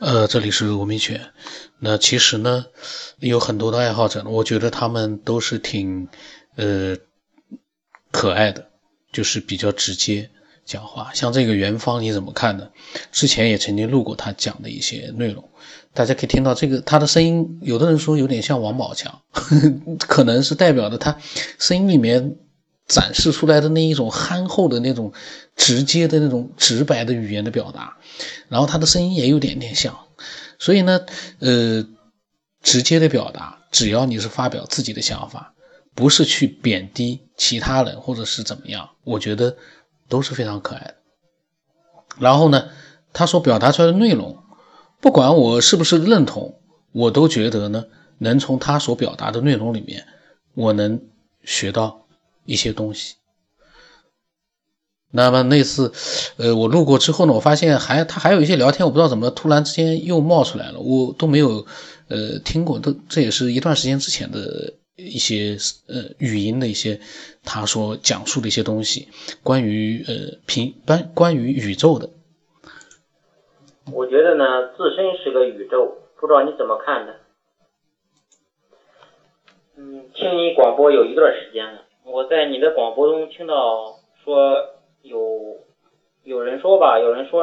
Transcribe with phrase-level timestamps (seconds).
[0.00, 1.20] 呃，这里是吴明全。
[1.78, 2.64] 那其实呢，
[3.18, 6.08] 有很多的爱好者，我觉得他们都是挺
[6.56, 6.96] 呃
[8.10, 8.70] 可爱的，
[9.12, 10.30] 就是比较直接
[10.64, 11.10] 讲话。
[11.12, 12.70] 像这个元芳，你怎么看呢？
[13.12, 15.46] 之前也曾经录过他讲的一些内容，
[15.92, 19.20] 大家可以听到这个他的声音，有的人说有点像王宝强，
[20.08, 21.18] 可能是代表着他
[21.58, 22.38] 声音里面
[22.90, 25.12] 展示出来的那一种憨厚的那种
[25.54, 27.96] 直接的那种直白的语言的表达。
[28.48, 29.96] 然后他的声音也有点点像，
[30.58, 31.00] 所以呢，
[31.38, 31.86] 呃，
[32.62, 35.54] 直接的表达，只要你是发表自己的想法，
[35.94, 39.56] 不是去贬低其他人或者是怎么样，我觉得
[40.08, 40.94] 都是非常可爱的。
[42.18, 42.70] 然后呢，
[43.12, 44.42] 他所表达出来的内容，
[45.00, 46.60] 不管我是不是认同，
[46.90, 47.84] 我都觉得呢，
[48.18, 50.04] 能从他所表达的内容里面，
[50.54, 51.00] 我能
[51.44, 52.04] 学到
[52.44, 53.16] 一些东西。
[55.12, 55.92] 那么那次，
[56.36, 61.66] 呃，我路过之后呢，我发现还他还有一些聊天，我不知道怎么突然之间又冒出来了，我都没有
[62.08, 65.56] 呃听过，都这也是一段时间之前的一些
[65.88, 67.00] 呃语音的一些
[67.42, 69.08] 他所讲述的一些东西，
[69.42, 72.08] 关于呃平关关于宇宙的。
[73.92, 77.16] 我觉得呢，自身是个宇宙，不知道你怎么看的？
[79.76, 83.94] 嗯，听你广播有一段时间了，我在你的广播中听到
[84.24, 84.66] 说。
[85.02, 85.56] 有
[86.24, 87.42] 有人说吧，有人说，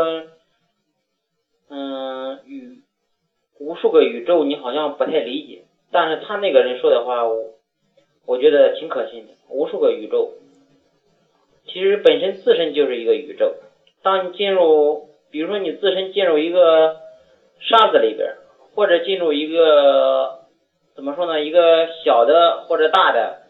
[1.71, 2.83] 嗯，宇
[3.57, 5.63] 无数个宇宙，你好像不太理解。
[5.91, 7.23] 但是他那个人说的话，
[8.27, 9.33] 我觉得挺可信的。
[9.49, 10.33] 无数个宇宙，
[11.65, 13.55] 其实本身自身就是一个宇宙。
[14.03, 16.97] 当你进入，比如说你自身进入一个
[17.59, 18.35] 沙子里边，
[18.75, 20.41] 或者进入一个
[20.93, 23.46] 怎么说呢，一个小的或者大的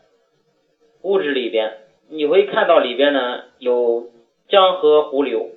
[1.07, 1.77] 物质里边。
[2.09, 4.07] 你会看到里边呢有
[4.49, 5.51] 江河湖流，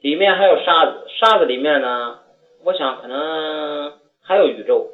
[0.00, 2.18] 里面还有沙子，沙子里面呢，
[2.64, 4.90] 我想可能还有宇宙，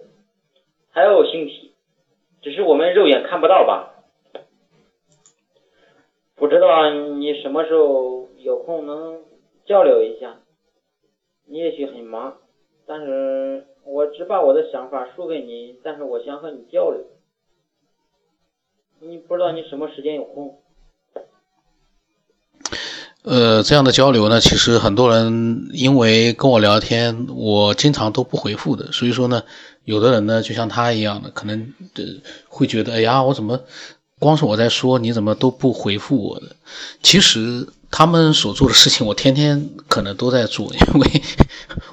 [0.91, 1.73] 还有星体，
[2.43, 3.95] 只是我们肉眼看不到吧？
[6.37, 9.23] 不知道你什么时候有空能
[9.67, 10.37] 交流一下？
[11.47, 12.39] 你也许很忙，
[12.87, 17.05] 但是我只把我的想法说给你，但是我想和你交流。
[19.03, 20.59] 你不知道你什么时间有空？
[23.23, 28.93] 呃，这样的交流呢，其实很多人因为跟我聊天，我经常都不回复的。
[28.93, 29.43] 所以说呢，
[29.85, 32.05] 有的人呢，就像他一样的，可能呃
[32.49, 33.61] 会觉得，哎呀，我怎么
[34.19, 36.55] 光是我在说，你怎么都不回复我的？
[37.03, 41.23] 其实他们所做的事情，我天天可能都在做，因为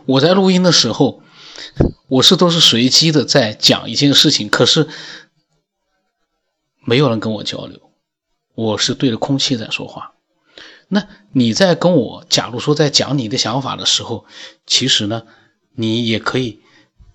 [0.05, 1.21] 我在录音的时候，
[2.09, 4.89] 我是都是随机的在讲一件事情，可是。
[6.87, 7.91] 没有人跟我交流，
[8.55, 10.13] 我是对着空气在说话。
[10.87, 14.23] 那你在跟我，假如说在讲你的想法的时候，
[14.65, 15.23] 其实呢，
[15.75, 16.61] 你也可以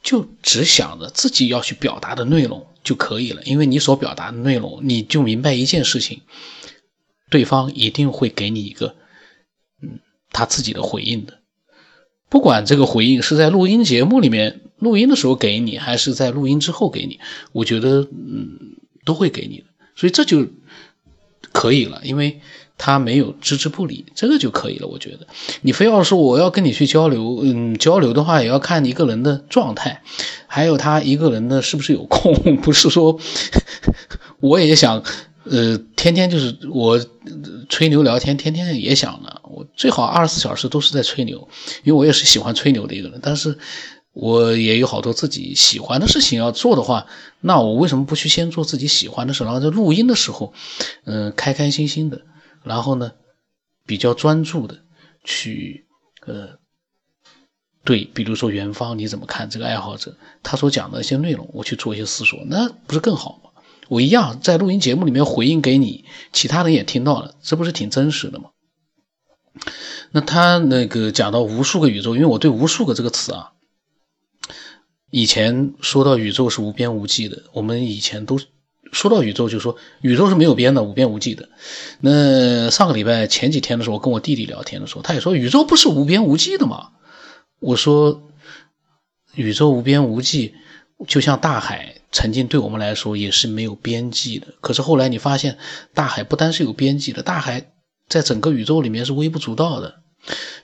[0.03, 6.21] 就只想着自己要去表达的内容就可以了，因为你所表达的内容，你就明白一件事情，
[7.31, 8.95] 对方一定会给你一个
[9.81, 10.01] 嗯
[10.33, 11.39] 他自己的回应的，
[12.29, 17.21] 不管这个回应是在录音节目里面录音的时候给你，还是在录音之后给你，
[17.53, 18.77] 我觉得嗯。
[19.05, 19.65] 都会给你的，
[19.95, 20.47] 所以这就
[21.53, 22.41] 可以了，因为
[22.79, 24.87] 他没有置之不理，这个就可以了。
[24.87, 25.27] 我觉得
[25.61, 30.03] 你非要说我要跟你去交流，嗯，交流的话也要看一个人的状态，
[30.47, 33.19] 还有他一个人的是不是有空，不是说
[34.41, 35.03] 我也想，
[35.45, 37.05] 呃，天天就是我
[37.69, 41.49] 吹牛聊天，天天也想呢，我最好二十四小时都是在吹牛，
[41.85, 43.59] 因为我也是喜欢吹牛的一个人，但是。
[44.13, 47.07] 我也有好多自己喜欢的事情要做的话，
[47.41, 50.53] 那我为什么不去先做自己喜欢的事，然后在录音的时候，
[51.05, 52.21] 嗯，开开心心的，
[52.63, 53.13] 然后呢，
[53.87, 54.83] 比较专注的
[55.25, 55.87] 去，
[56.27, 56.59] 呃，
[57.85, 63.51] 对，比如说元芳你怎么看这个爱好者他所讲的一些内容，我去做一些思索，那不是更好吗？
[63.89, 68.51] 我一样在录音节目里面回应给你，其他人也听到了，这不是挺真实的吗？
[70.11, 73.53] 那他那个讲到无数个宇宙，因为我对无数个这个词啊。
[75.13, 78.41] 以前说到宇宙是无边无际的，我们以前都
[78.93, 81.51] 说到宇宙就说宇宙是没有边的，无边无际的。
[82.01, 86.93] 那上个礼拜前几天的时候，我跟我弟弟聊天的时候，他也说宇宙不是无边无际的吗？
[87.61, 88.23] 我说
[89.35, 90.55] 宇宙无边无际，
[91.07, 94.47] 就像大海曾经对我们来说也是没有边际的。
[94.63, 95.59] 可是后来你发现，
[95.93, 97.71] 大海不单是有边际的，大海
[98.09, 99.97] 在整个宇宙里面是微不足道的。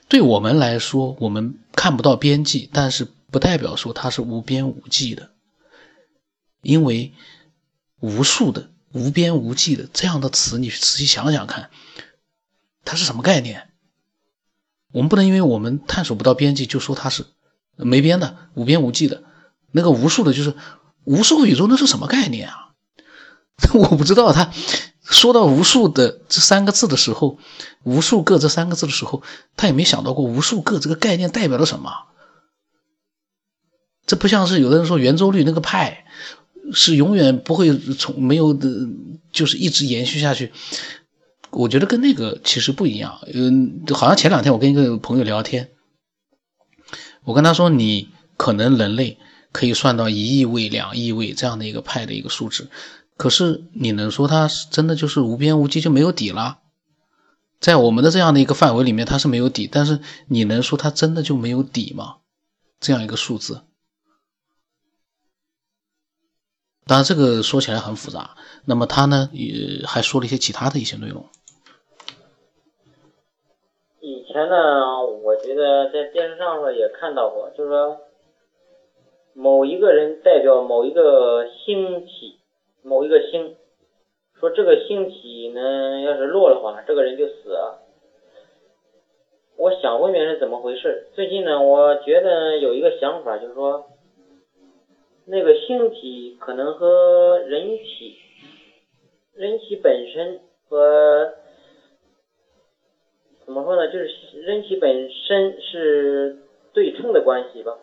[0.07, 3.09] 对我们来说，我们看不到边际，但是。
[3.31, 5.31] 不代表说它是无边无际的，
[6.61, 7.13] 因为
[7.99, 11.69] 无数的无边无际的这样的词，你仔细想想看，
[12.85, 13.69] 它是什么概念？
[14.91, 17.27] 我们不能因为我们探索不到边际就说它是
[17.75, 19.23] 没边的、无边无际的。
[19.71, 20.55] 那个无数的，就是
[21.03, 22.73] 无数个宇宙，那是什么概念啊？
[23.75, 24.33] 我不知道。
[24.33, 24.51] 他
[25.03, 27.37] 说到无数的这三个字的时候，
[27.83, 29.21] 无数个这三个字的时候，
[29.55, 31.91] 他也没想到过无数个这个概念代表了什么。
[34.09, 36.03] 这不像是有的人说圆周率那个派
[36.73, 38.67] 是永远不会从没有的，
[39.31, 40.51] 就是一直延续下去。
[41.51, 45.69] 我觉得跟那个其实不一样，嗯，好像前两天我跟一个朋友聊天，
[47.23, 49.19] 我跟他说，你可能人类
[49.51, 52.67] 可以算到一亿位、两亿位这样的一个派的一个数值，
[53.15, 56.57] 可是你能说它真的就是无边无际就没有底了？
[57.59, 62.15] 在我们的这样的一个范围里面，它是没有底，但是你能说它真的就没有底吗？
[62.79, 63.61] 这样一个数字，
[66.89, 68.31] 当然这个说起来很复杂。
[68.65, 71.23] 那么他呢也还说了一些其他的一些内容。
[73.99, 77.97] 以前呢，我觉得在电视上说也看到过，就是说
[79.33, 82.39] 某一个人代表某一个星体，
[82.81, 83.55] 某一个星，
[84.39, 87.83] 说这个星体呢要是落的话，这个人就死了。
[89.57, 91.07] 我想问问是怎么回事？
[91.13, 93.89] 最近呢，我觉得有一个想法，就是说
[95.29, 98.17] 那个星体可能和人体，
[99.35, 101.33] 人体本身和。
[103.45, 103.87] 怎么说呢？
[103.87, 104.07] 就是
[104.41, 106.37] 人体本身是
[106.71, 107.77] 对称的关系吧，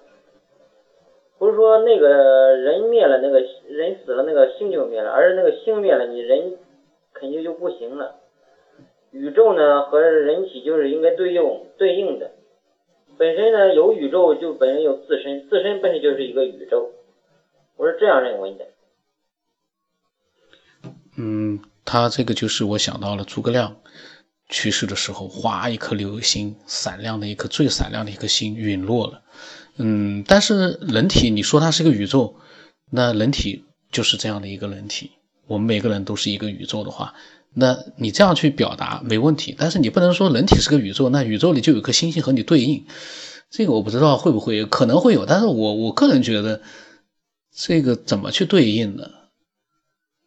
[1.39, 6.57] 不是说那个人灭了，那个人死了，那个星就灭了，而是那个星灭了，你人
[7.13, 8.17] 肯定就不行了。
[9.11, 12.31] 宇宙呢和人体就是应该对应对应的，
[13.19, 16.91] 本身呢有宇宙就本身有自身，自身本身就是一个宇宙，
[17.77, 18.67] 我是这样认为的。
[21.17, 23.77] 嗯，他这个就是我想到了诸葛亮。
[24.49, 29.23] 去世的时候，哗，一颗流星，闪亮的一颗最闪亮的一颗星陨落了。
[29.77, 32.37] 嗯，但是人体，你说它是个宇宙，
[32.93, 35.11] 那人体就是这样的一个人体。
[35.49, 37.15] 我们每个人都是一个宇宙的话，
[37.55, 39.53] 那你这样去表达没问题。
[39.59, 42.87] 但是你不能说人体是个宇宙，那宇宙里就有颗星星和你对应。
[43.51, 46.63] 这个我不知道会不会，可能会有，但是我我个人觉得，
[47.57, 49.11] 这个怎么去对应呢？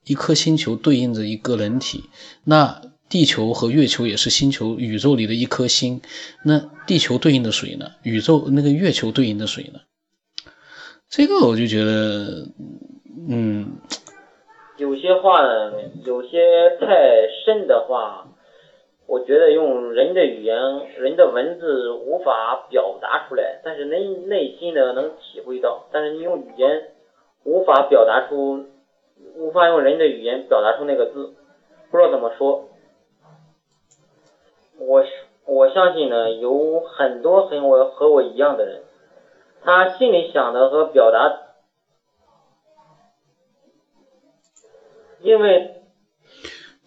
[0.03, 2.05] 一颗星球对应着一个人体，
[2.43, 2.81] 那。
[3.09, 5.99] 地球和月球也是星球宇宙里的一颗星，
[6.45, 7.87] 那地球对应的水呢？
[8.03, 9.79] 宇宙那个月球对应的水呢？
[11.09, 12.49] 这个我就觉得，
[13.27, 13.79] 嗯，
[14.77, 15.71] 有些话呢，
[16.05, 16.85] 有些太
[17.43, 18.27] 深的话，
[19.07, 20.55] 我觉得用人的语言、
[20.99, 26.91] 人的文字无法表达出来，但是人内心呢能体会到，但是你用语言
[27.50, 28.68] 无法表达出，
[29.36, 31.34] 无法用人的语言表达出那个字，
[31.90, 32.69] 不知道怎么说。
[34.78, 35.04] 我
[35.46, 38.84] 我相信呢，有很多和我和我一样的人，
[39.63, 41.40] 他心里想的和表达，
[45.22, 45.81] 因为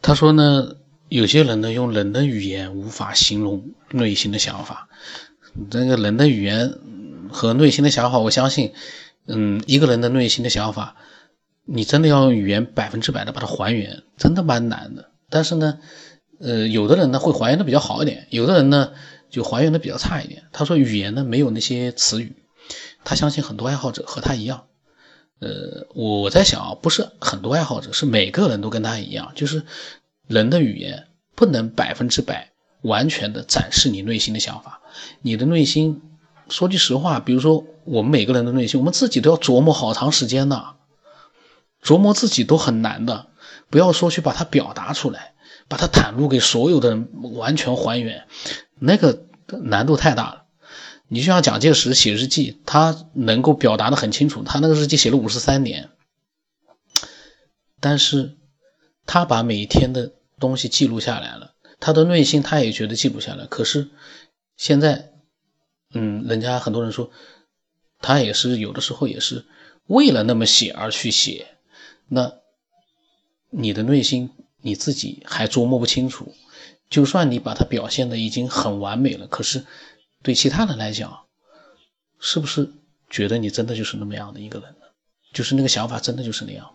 [0.01, 0.77] 他说呢，
[1.09, 4.89] 有些人呢用人的语言无法形容内心的想法，
[5.69, 6.71] 这个人的语言
[7.33, 8.73] 和内心的想法，我相信，
[9.27, 10.97] 嗯，一个人的内心的想法，
[11.65, 15.11] 你真的要用语言百分之百的把它还原，真的蛮难的。
[15.31, 15.79] 但是呢。
[16.45, 18.95] 呃，有的人呢会还原的比较好一点，有的人呢
[19.31, 20.43] 就还原的比较差一点。
[20.51, 22.35] 他说语言呢没有那些词语，
[23.05, 24.65] 他相信很多爱好者和他一样。
[25.39, 29.63] 呃，我在想啊，不是很多爱好者，是每个人都跟他一样，就是
[30.27, 31.07] 人的语言
[31.37, 34.81] 不能百分之百完全的展示你内心的想法。
[35.21, 36.03] 你的内心，
[36.49, 40.75] 说句实话，比如说我们每个人的内心，我们自己都要琢磨好长时间呢，
[41.83, 43.29] 琢磨自己都很难的，
[43.71, 45.31] 不要说去把它表达出来。
[45.69, 48.27] 把它袒露给所有的人，完全还原，
[48.79, 49.25] 那个
[49.63, 50.45] 难度太大了。
[51.09, 55.89] 你就像蒋介石写日记，他能够表达的很清楚，他那个日记写了五十三年，
[57.81, 58.37] 但是
[59.07, 63.47] 他把每一天的东西记录下来了，他的内心他也觉得记不下来。
[63.47, 63.89] 可是
[64.59, 65.13] 现在，
[65.95, 67.11] 嗯，人家很多人说，
[68.03, 69.47] 他也是有的时候也是
[69.87, 71.47] 为了那么写而去写，
[72.09, 72.33] 那
[73.49, 74.31] 你的内心。
[74.65, 76.37] 你自己还琢磨不清楚，
[76.89, 79.67] 就算你把它表现的已经很完美了，可是
[80.23, 81.25] 对其他人来讲，
[82.21, 82.71] 是不是
[83.11, 84.87] 觉得你真的就是那么样的一个人呢？
[85.33, 86.71] 就是那个想法真的就是那样，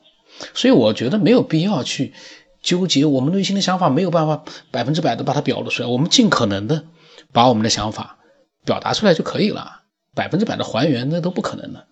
[0.54, 2.14] 所以我觉得没有必要去
[2.62, 6.84] 纠结我们内心的想法，没有办法百分之百的把它表露出来，我们尽可能的
[7.32, 8.20] 把我们的想法
[8.66, 9.84] 表达出来就可以了，
[10.18, 11.88] 百分之百的还原那都不可能的。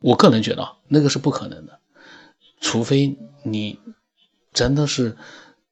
[0.00, 1.78] 我个人觉得那个是不可能的，
[2.60, 3.78] 除非你。
[4.54, 5.16] 真的是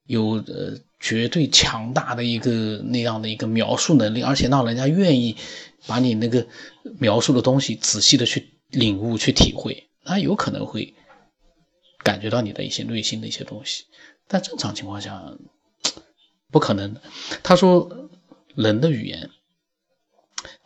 [0.05, 5.37] 有呃绝对强大的一个那样的一个描述能力，而且让人家愿意
[5.89, 6.47] 把你那个
[7.01, 10.95] 描述的东西仔细的去领悟、去体会，那有可能会
[12.05, 13.87] 感觉到你的一些内心的一些东西。
[14.29, 15.33] 但正常情况下
[16.53, 17.01] 不可能的。
[17.43, 18.09] 他说，
[18.55, 19.31] 人的语言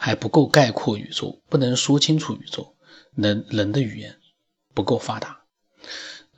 [0.02, 2.74] 还不够概括宇宙，不能说清楚宇宙。
[3.14, 4.16] 人人的语言
[4.72, 5.40] 不够发达。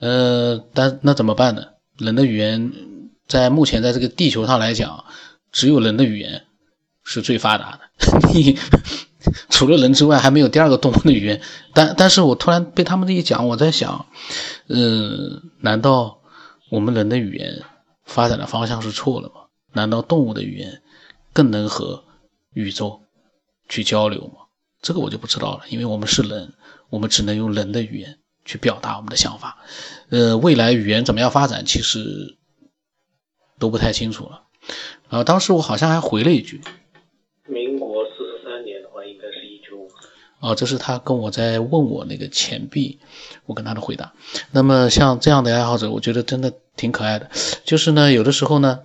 [0.00, 1.66] 呃，但那怎么办呢？
[1.96, 2.72] 人的语言
[3.28, 5.04] 在目前在这个地球上来讲，
[5.52, 6.42] 只有人的语言
[7.04, 7.80] 是最发达的。
[8.34, 8.58] 你
[9.48, 11.40] 除了人之外，还没有第二个动物的语言。
[11.72, 14.06] 但但是我突然被他们这一讲，我在想，
[14.66, 16.18] 嗯，难道
[16.68, 17.62] 我们人的语言
[18.04, 19.42] 发展的方向是错了吗？
[19.72, 20.82] 难道动物的语言
[21.32, 22.02] 更能和
[22.54, 23.01] 宇宙
[23.72, 24.34] 去交流吗？
[24.80, 26.52] 这个我就不知道了，因为我们是人，
[26.90, 28.18] 我们只能用人的语言。
[28.44, 29.58] 去表达我们的想法，
[30.10, 32.36] 呃，未来语言怎么样发展，其实
[33.60, 34.42] 都不太清楚了。
[35.10, 36.60] 啊，当时我好像还回了一句
[37.46, 39.88] ：“民国四十三年的话，应该是一九五。”
[40.44, 42.98] 啊，这是他跟我在问我那个钱币，
[43.46, 44.12] 我跟他的回答。
[44.50, 47.30] 那么像这样的爱好者，我觉得真的挺可爱的。
[47.64, 48.80] 就是呢，有的时候呢，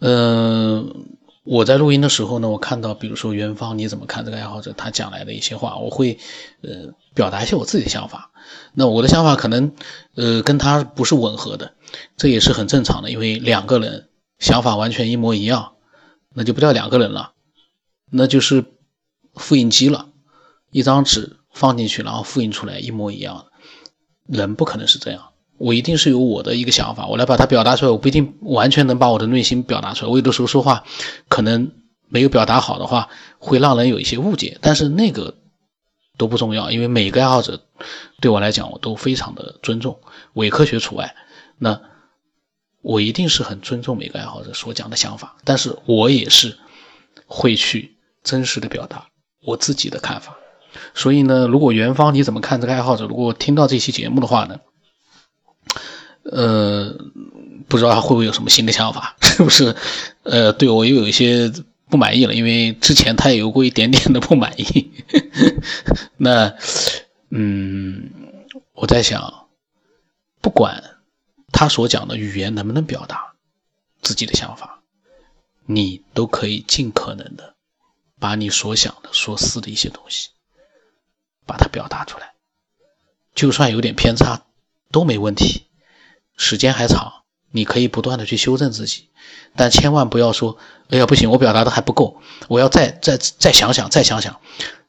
[0.00, 1.06] 嗯。
[1.44, 6.18] 我在录音的时候呢，我看到，比如说元芳，你怎么看这个爱好者他讲来的一些话，我会，
[6.62, 8.30] 呃，表达一些我自己的想法。
[8.74, 9.74] 那我的想法可能，
[10.14, 11.74] 呃，跟他不是吻合的，
[12.16, 14.08] 这也是很正常的，因为两个人
[14.38, 15.72] 想法完全一模一样，
[16.32, 17.32] 那就不叫两个人了，
[18.10, 18.64] 那就是
[19.34, 20.10] 复印机了，
[20.70, 23.46] 一张纸放进去，然后复印出来一模一样，
[24.28, 25.31] 人不可能是这样。
[25.62, 27.92] 我一定是有我的一个想法，我来把它表达出来。
[27.92, 30.10] 我不一定完全能把我的内心表达出来。
[30.10, 30.82] 我有的时候说话
[31.28, 31.70] 可能
[32.08, 34.58] 没有表达好的话，会让人有一些误解。
[34.60, 35.36] 但是那个
[36.18, 37.60] 都不重要，因为每个爱好者
[38.20, 40.00] 对我来讲，我都非常的尊重，
[40.32, 41.14] 伪科学除外。
[41.58, 41.80] 那
[42.80, 46.58] 我一定是很尊重每个爱好者所讲的想法，但是我也是
[47.26, 49.06] 会去真实的表达
[49.46, 50.36] 我自己的看法。
[50.92, 53.06] 所以呢，如果元芳你怎么看这个爱好者？
[53.06, 54.58] 如果听到这期节目的话呢？
[56.24, 56.94] 呃，
[57.68, 59.74] 不知道他会不会有什么新的想法， 是不是？
[60.22, 61.52] 呃，对我又有一些
[61.88, 64.92] 不满意了，因为之前他也有过一点点的不满意。
[66.16, 66.54] 那，
[67.30, 68.10] 嗯，
[68.74, 69.48] 我在想，
[70.40, 70.82] 不管
[71.50, 73.34] 他所讲的语言能不能表达
[74.00, 74.80] 自己的想法，
[75.66, 77.54] 你都可以尽可能的
[78.20, 80.28] 把你所想的、所思的一些东西，
[81.46, 82.32] 把它表达出来，
[83.34, 84.44] 就算有点偏差
[84.92, 85.66] 都没问题。
[86.36, 87.12] 时间还长，
[87.50, 89.08] 你可以不断的去修正自己，
[89.54, 90.56] 但千万不要说，
[90.90, 92.16] 哎呀不行，我表达的还不够，
[92.48, 94.36] 我要再再再想想，再想想。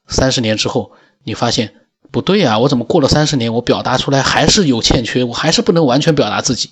[0.07, 0.91] 三十年之后，
[1.23, 1.73] 你发现
[2.11, 6.71] 不对啊，我怎么过了三十年，我表达出来还是有欠缺，我还是不能完全表达自己。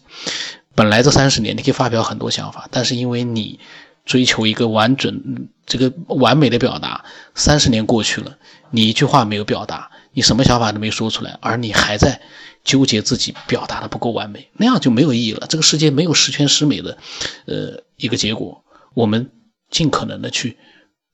[0.74, 3.60] 本来这三十年你可以发表很多想法，但是因为你
[4.06, 7.04] 追求一个完整、这个完美的表达，
[7.36, 8.38] 三十年过去了，
[8.70, 12.22] 你一句话没有表达，你什么想法都没说出来，而你还在。
[12.64, 15.48] 纠结自己表达的不够完美，那样就没有意义了。
[15.48, 16.98] 这个世界没有十全十美的，
[17.46, 18.64] 呃，一个结果。
[18.94, 19.32] 我们
[19.70, 20.58] 尽可能的去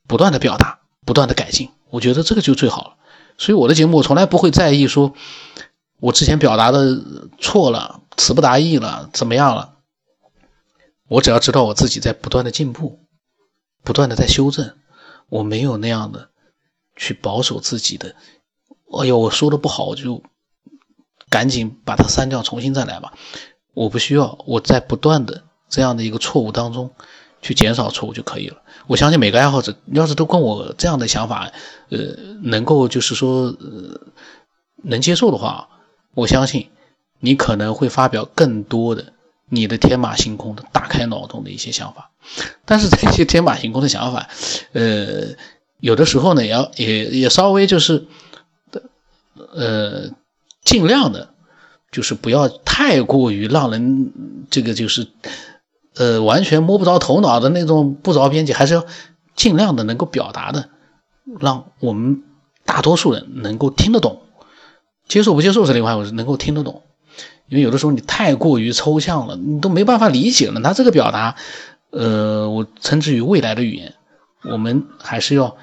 [0.07, 2.95] 不断的表达，不断的改进，我觉得这个就最好了。
[3.37, 5.13] 所以我的节目我从来不会在意说，
[5.99, 7.01] 我之前表达的
[7.39, 9.75] 错了，词不达意了，怎么样了。
[11.07, 12.99] 我只要知道我自己在不断的进步，
[13.83, 14.75] 不断的在修正，
[15.29, 16.29] 我没有那样的
[16.95, 18.15] 去保守自己的。
[18.99, 20.21] 哎呦，我说的不好，就。
[21.29, 23.13] 赶紧把它删掉，重新再来吧。
[23.73, 26.89] 我不需要，我在不断的这样的一个错误当中
[27.41, 28.57] 去减少错误就可以了。
[28.87, 31.51] 我相信每个爱好者，要是都跟我这样的想法，
[31.89, 31.97] 呃，
[32.41, 34.01] 能够就是说，呃，
[34.83, 35.69] 能接受的话，
[36.15, 36.69] 我相信
[37.19, 39.13] 你可能会发表更多的
[39.49, 42.09] 你的天马行空的、打开脑洞的一些想法。
[42.65, 44.27] 但是这些天马行空的想法，
[44.71, 45.35] 呃，
[45.79, 48.07] 有的时候呢，也要也也稍微就是，
[49.53, 50.09] 呃。
[50.67, 51.29] 尽量的，
[51.93, 54.11] 就是不要太过于让人
[54.49, 55.07] 这个就是，
[55.95, 58.83] 呃，完全摸不着头脑的那种不着边际，还是要
[59.33, 60.67] 尽量的能够表达的，
[61.39, 62.21] 让我们
[62.65, 64.23] 大多数人能够听得懂。
[65.07, 66.83] 接受不接受是另外一回事，能够听得懂。
[67.47, 70.59] 因为有的时候你太过于抽象了，你都没办法理解了。
[70.59, 71.37] 他这个表达，
[71.91, 73.93] 呃，我称之于未来的语言。
[74.43, 75.55] 我们还是要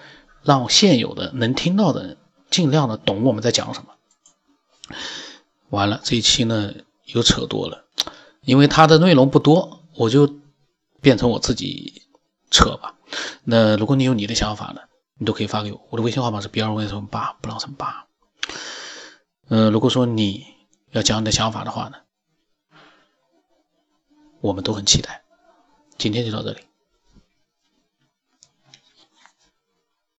[0.42, 2.16] 让现有的能听到的人
[2.48, 3.88] 尽量的懂我们在讲什么。
[5.74, 6.72] 完了，这一期呢
[7.04, 7.84] 又扯多了，
[8.42, 10.32] 因为它的内容不多，我就
[11.00, 12.02] 变成我自己
[12.50, 12.94] 扯吧。
[13.44, 14.80] 那如果你有你的想法呢，
[15.18, 18.06] 你都可以发给我，我的微信号码是 b 二五零八不二什么八。
[19.48, 20.46] 嗯，如果说你
[20.92, 21.98] 要讲你的想法的话呢，
[24.40, 25.22] 我们都很期待。
[25.98, 26.60] 今天就到这里。